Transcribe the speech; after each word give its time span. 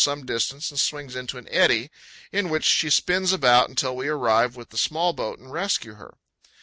some 0.03 0.25
distance 0.25 0.71
and 0.71 0.79
swings 0.79 1.15
into 1.15 1.37
an 1.37 1.47
eddy, 1.49 1.91
in 2.31 2.49
which 2.49 2.63
she 2.63 2.89
spins 2.89 3.31
about 3.31 3.69
until 3.69 3.95
we 3.95 4.07
arrive 4.07 4.55
with 4.55 4.69
the 4.69 4.75
small 4.79 5.13
boat 5.13 5.37
and 5.37 5.53
rescue 5.53 5.93
her. 5.93 6.15